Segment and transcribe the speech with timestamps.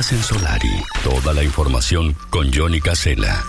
[0.00, 0.82] En Solari.
[1.04, 3.44] Toda la información con Johnny Casella.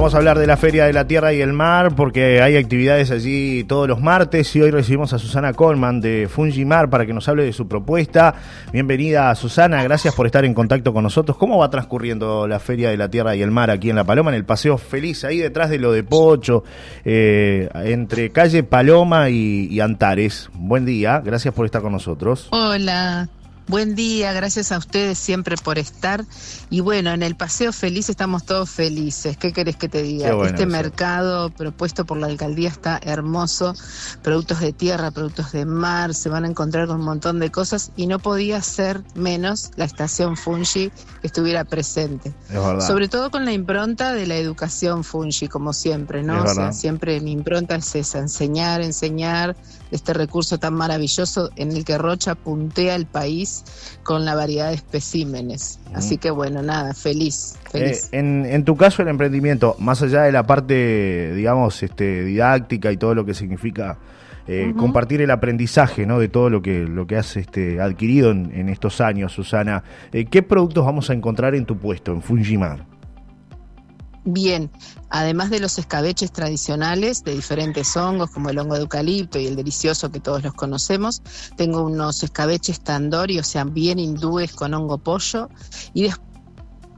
[0.00, 3.10] Vamos a hablar de la Feria de la Tierra y el Mar porque hay actividades
[3.10, 7.28] allí todos los martes y hoy recibimos a Susana Colman de Fungimar para que nos
[7.28, 8.34] hable de su propuesta.
[8.72, 11.36] Bienvenida Susana, gracias por estar en contacto con nosotros.
[11.36, 14.30] ¿Cómo va transcurriendo la Feria de la Tierra y el Mar aquí en La Paloma,
[14.30, 16.64] en el Paseo Feliz, ahí detrás de lo de Pocho,
[17.04, 20.48] eh, entre calle Paloma y, y Antares?
[20.54, 22.48] Buen día, gracias por estar con nosotros.
[22.52, 23.28] Hola,
[23.66, 26.24] Buen día, gracias a ustedes siempre por estar.
[26.70, 29.36] Y bueno, en el Paseo Feliz estamos todos felices.
[29.36, 30.34] ¿Qué querés que te diga?
[30.34, 30.72] Bueno este eso.
[30.72, 33.74] mercado propuesto por la alcaldía está hermoso.
[34.22, 37.92] Productos de tierra, productos de mar, se van a encontrar con un montón de cosas
[37.96, 42.34] y no podía ser menos la estación Fungi que estuviera presente.
[42.48, 42.86] Es verdad.
[42.86, 46.44] Sobre todo con la impronta de la educación Fungi, como siempre, ¿no?
[46.44, 49.56] Es O sea, siempre mi impronta es esa, enseñar, enseñar
[49.90, 53.49] este recurso tan maravilloso en el que Rocha puntea el país
[54.02, 55.78] con la variedad de especímenes.
[55.94, 60.32] Así que bueno, nada, feliz, Eh, en, en tu caso, el emprendimiento, más allá de
[60.32, 63.98] la parte, digamos, este, didáctica y todo lo que significa
[64.48, 66.18] eh, compartir el aprendizaje, ¿no?
[66.18, 69.84] De todo lo que lo que has este, adquirido en, en estos años, Susana.
[70.12, 72.89] eh, ¿Qué productos vamos a encontrar en tu puesto, en Fungimar?
[74.24, 74.70] Bien,
[75.08, 79.56] además de los escabeches tradicionales de diferentes hongos, como el hongo de eucalipto y el
[79.56, 81.22] delicioso que todos los conocemos,
[81.56, 85.48] tengo unos escabeches tandori, o sea, bien hindúes con hongo pollo,
[85.94, 86.30] y después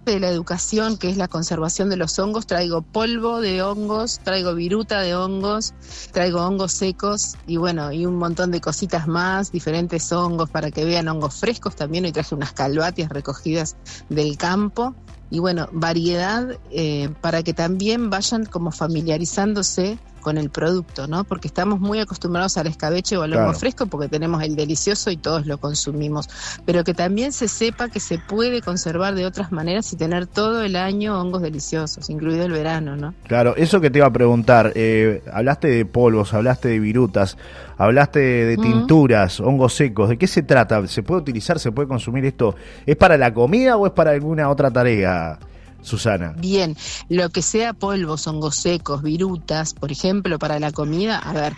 [0.04, 4.52] de la educación, que es la conservación de los hongos, traigo polvo de hongos, traigo
[4.56, 5.74] viruta de hongos,
[6.10, 10.84] traigo hongos secos y bueno, y un montón de cositas más, diferentes hongos para que
[10.84, 12.04] vean hongos frescos también.
[12.04, 13.76] Hoy traje unas calvatias recogidas
[14.08, 14.96] del campo
[15.32, 21.24] y bueno, variedad eh, para que también vayan como familiarizándose con el producto, ¿no?
[21.24, 23.58] Porque estamos muy acostumbrados al escabeche o al hongo Claro.
[23.58, 26.28] fresco porque tenemos el delicioso y todos lo consumimos,
[26.64, 30.62] pero que también se sepa que se puede conservar de otras maneras y tener todo
[30.62, 33.14] el año hongos deliciosos, incluido el verano, ¿no?
[33.26, 37.36] Claro, eso que te iba a preguntar, eh, hablaste de polvos, hablaste de virutas,
[37.76, 40.86] hablaste de, tinturas, hongos secos, ¿de qué se trata?
[40.86, 42.54] ¿Se puede utilizar, se puede consumir esto?
[42.86, 45.38] ¿Es para la comida o es para alguna otra tarea,
[45.82, 46.34] Susana?
[46.38, 46.76] Bien,
[47.08, 51.54] lo que sea polvos, hongos secos, virutas, por ejemplo, para la comida, a ver,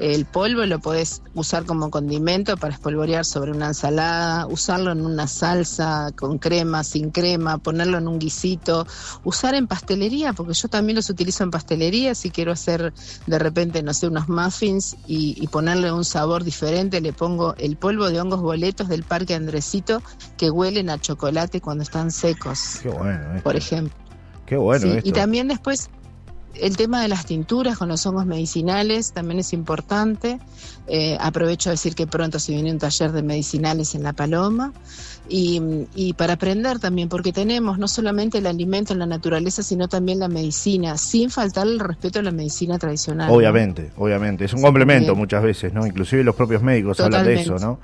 [0.00, 5.26] el polvo lo podés usar como condimento para espolvorear sobre una ensalada, usarlo en una
[5.28, 8.86] salsa con crema, sin crema, ponerlo en un guisito,
[9.24, 12.92] usar en pastelería, porque yo también los utilizo en pastelería, si quiero hacer
[13.26, 17.76] de repente, no sé, unos muffins y, y ponerle un sabor diferente, le pongo el
[17.76, 20.02] polvo de hongos boletos del Parque Andresito
[20.36, 23.42] que huelen a chocolate cuando están secos, Qué bueno, esto.
[23.44, 23.67] por ejemplo.
[24.46, 25.08] Qué bueno Sí, esto.
[25.08, 25.90] y también después
[26.54, 30.40] el tema de las tinturas con los hongos medicinales también es importante.
[30.88, 34.72] Eh, aprovecho a decir que pronto se viene un taller de medicinales en La Paloma
[35.28, 35.60] y,
[35.94, 40.18] y para aprender también, porque tenemos no solamente el alimento en la naturaleza, sino también
[40.18, 43.28] la medicina, sin faltar el respeto a la medicina tradicional.
[43.28, 43.34] ¿no?
[43.34, 44.46] Obviamente, obviamente.
[44.46, 45.18] Es un Sí, complemento bien.
[45.18, 45.86] muchas veces, ¿no?
[45.86, 47.56] Inclusive los propios médicos hablan de eso.
[47.58, 47.78] ¿no?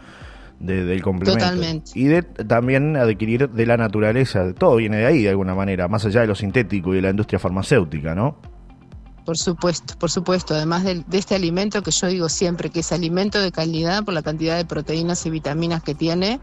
[0.64, 1.44] De- del complemento.
[1.44, 1.90] Totalmente.
[1.94, 4.52] Y de también adquirir de la naturaleza.
[4.54, 7.10] Todo viene de ahí de alguna manera, más allá de lo sintético y de la
[7.10, 8.38] industria farmacéutica, ¿no?
[9.24, 10.54] Por supuesto, por supuesto.
[10.54, 14.12] Además del- de, este alimento que yo digo siempre que es alimento de calidad por
[14.14, 16.40] la cantidad de proteínas y vitaminas que tiene,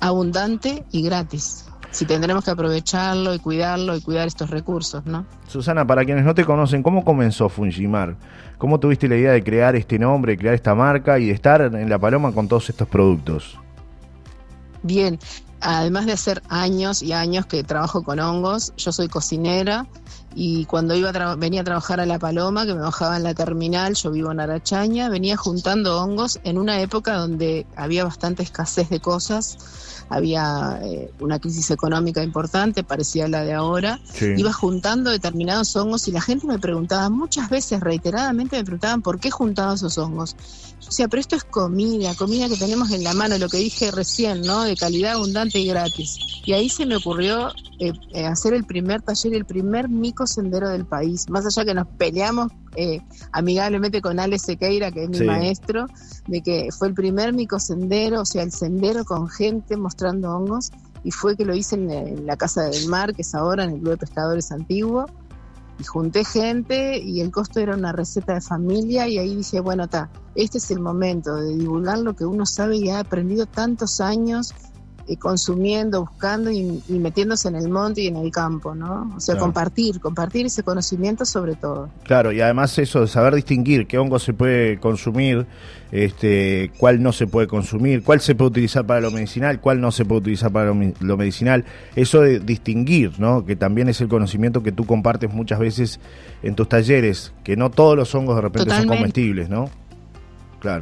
[0.00, 1.66] abundante y gratis.
[1.92, 5.26] Si tendremos que aprovecharlo y cuidarlo y cuidar estos recursos, ¿no?
[5.46, 8.16] Susana, para quienes no te conocen, ¿cómo comenzó Fungimar?
[8.56, 11.88] ¿Cómo tuviste la idea de crear este nombre, crear esta marca y de estar en
[11.90, 13.58] La Paloma con todos estos productos?
[14.82, 15.18] Bien,
[15.62, 19.86] además de hacer años y años que trabajo con hongos, yo soy cocinera
[20.34, 23.34] y cuando iba a venía a trabajar a La Paloma, que me bajaba en la
[23.34, 28.88] terminal, yo vivo en Arachaña, venía juntando hongos en una época donde había bastante escasez
[28.88, 29.58] de cosas,
[30.08, 34.26] había eh, una crisis económica importante, parecía la de ahora, Sí.
[34.36, 39.20] iba juntando determinados hongos y la gente me preguntaba, muchas veces reiteradamente me preguntaban por
[39.20, 40.36] qué juntaba esos hongos.
[40.80, 43.90] Yo decía, pero esto es comida, comida que tenemos en la mano, lo que dije
[43.90, 44.62] recién, ¿no?
[44.64, 46.16] De calidad abundante y gratis.
[46.44, 50.68] Y ahí se me ocurrió eh, eh, hacer el primer taller, el primer mico sendero
[50.68, 51.28] del país.
[51.30, 53.00] Más allá que nos peleamos eh,
[53.32, 55.24] amigablemente con Ale Sequeira, que es mi Sí.
[55.24, 55.86] maestro,
[56.26, 60.70] de que fue el primer mico sendero, o sea, el sendero con gente mostrando hongos.
[61.04, 63.70] Y fue que lo hice en, en la Casa del Mar, que es ahora en
[63.70, 65.06] el Club de Pescadores Antiguo.
[65.80, 69.84] Y junté gente y el costo era una receta de familia y ahí dije, bueno,
[69.84, 74.00] está, este es el momento de divulgar lo que uno sabe y ha aprendido tantos
[74.00, 74.54] años
[75.08, 79.12] eh, consumiendo, buscando y, metiéndose en el monte y en el campo, ¿no?
[79.16, 81.88] O sea, compartir, compartir ese conocimiento sobre todo.
[82.04, 85.46] Claro, y además eso de saber distinguir qué hongo se puede consumir,
[85.90, 89.90] este, cuál no se puede consumir, cuál se puede utilizar para lo medicinal, cuál no
[89.90, 91.64] se puede utilizar para lo, medicinal,
[91.96, 93.44] eso de distinguir, ¿no?
[93.44, 96.00] Que también es el conocimiento que tú compartes muchas veces
[96.42, 99.68] en tus talleres, que no todos los hongos de repente son comestibles, ¿no?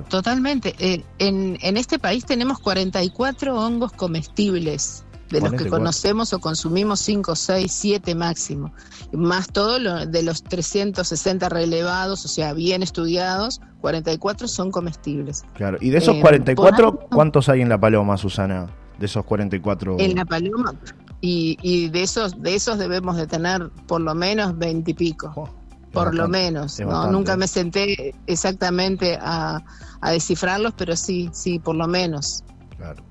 [0.08, 0.74] Totalmente.
[0.78, 7.00] Eh, en, en este país tenemos 44 hongos comestibles de los que conocemos o consumimos
[7.00, 8.72] 5, 6, 7 máximo,
[9.12, 15.44] más todo lo de los 360 relevados, o sea, bien estudiados, 44 son comestibles.
[15.54, 18.66] Claro, y de esos 44, eh, ¿cuántos hay en la paloma, Susana?
[18.98, 19.96] De esos 44.
[19.98, 20.74] En la paloma,
[21.20, 25.59] y, y de esos de esos debemos de tener por lo menos 20 y pico
[25.92, 26.80] por lo menos.
[26.80, 27.10] ¿no?
[27.10, 29.62] Nunca me senté exactamente a,
[30.02, 32.42] descifrarlos, pero sí, sí, por lo menos.
[32.76, 33.02] Claro.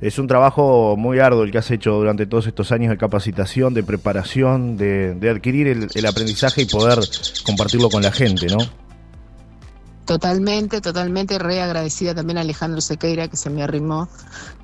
[0.00, 3.72] Es un trabajo muy arduo el que has hecho durante todos estos años de capacitación,
[3.72, 6.98] de preparación, de, de adquirir el, el aprendizaje y poder
[7.44, 8.58] compartirlo con la gente, ¿no?
[10.06, 14.08] Totalmente, totalmente re agradecida también a Alejandro Sequeira que se me arrimó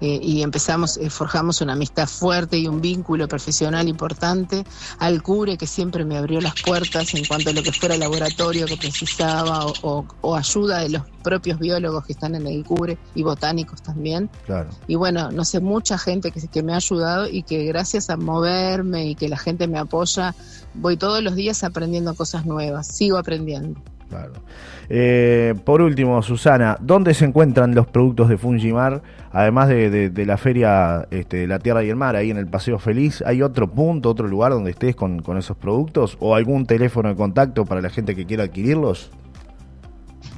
[0.00, 4.62] eh, y empezamos, eh, forjamos una amistad fuerte y un vínculo profesional importante.
[5.00, 8.67] Al Cure que siempre me abrió las puertas en cuanto a lo que fuera laboratorio
[8.67, 13.83] que precisaba o, ayuda de los propios biólogos que están en el Cure y botánicos
[13.83, 14.31] también.
[14.47, 14.71] Claro.
[14.87, 18.17] Y bueno, no sé, mucha gente que, que me ha ayudado y que gracias a
[18.17, 20.37] moverme y que la gente me apoya,
[20.75, 23.83] voy todos los días aprendiendo cosas nuevas, sigo aprendiendo.
[24.12, 24.32] Claro.
[24.91, 29.03] Eh, por último, Susana, ¿dónde se encuentran los productos de Fungimar?
[29.31, 32.79] Además de, la feria este, de la Tierra y el Mar, ahí en el Paseo
[32.79, 36.19] Feliz, ¿hay otro punto, otro lugar donde estés con, esos productos?
[36.20, 39.11] ¿O algún teléfono de contacto para la gente que quiera adquirirlos?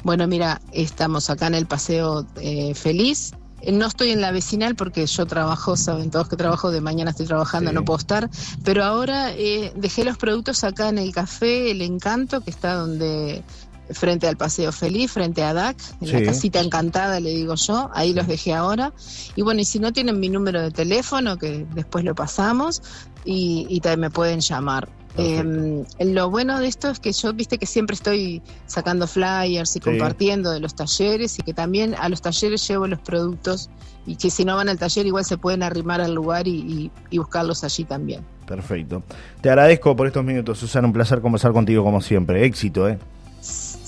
[0.05, 3.33] Bueno, mira, estamos acá en el Paseo eh, Feliz.
[3.67, 7.11] Eh, no estoy en la vecinal porque yo trabajo, saben todos que trabajo, de mañana
[7.11, 8.31] estoy trabajando, no puedo estar,
[8.65, 9.33] pero ahora
[9.77, 13.43] dejé los productos acá en el café El Encanto, que está donde
[13.91, 18.15] frente al Paseo Feliz, frente a DAC, en la casita encantada, le digo yo, ahí
[18.15, 18.93] los dejé ahora.
[19.37, 22.83] Y bueno, y si no tienen mi número de teléfono, que después lo pasamos,
[23.25, 24.89] y, también me pueden llamar.
[25.17, 29.81] Em, lo bueno de esto es que yo, viste que siempre estoy sacando flyers y
[29.81, 33.71] compartiendo de los talleres y que también a los talleres llevo los productos
[34.07, 37.19] y que si no van al taller igual se pueden arrimar al lugar y, y
[37.19, 38.25] buscarlos allí también.
[38.47, 39.03] Perfecto.
[39.41, 40.87] Te agradezco por estos minutos, Susana.
[40.87, 42.45] Un placer conversar contigo como siempre.
[42.45, 42.99] Éxito, ¿eh?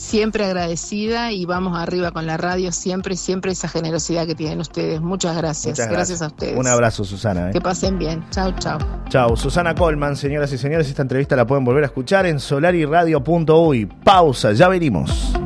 [0.06, 5.00] Siempre agradecida y vamos arriba con la radio, siempre, siempre esa generosidad que tienen ustedes.
[5.00, 5.78] Muchas gracias.
[5.88, 6.22] gracias.
[6.22, 6.56] a ustedes.
[6.56, 7.50] Un abrazo, Susana.
[7.50, 7.52] ¿eh?
[7.52, 8.24] Que pasen bien.
[8.30, 8.78] Chao, chao.
[9.08, 9.36] Chao.
[9.36, 13.86] Susana Colman, señoras y señores, esta entrevista la pueden volver a escuchar en solariradio.uy.
[14.04, 15.36] Pausa, ya venimos.